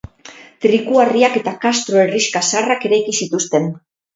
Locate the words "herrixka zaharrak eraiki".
2.05-3.17